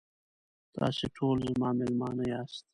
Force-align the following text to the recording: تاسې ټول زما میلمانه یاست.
تاسې 0.75 1.05
ټول 1.17 1.37
زما 1.49 1.69
میلمانه 1.79 2.23
یاست. 2.31 2.65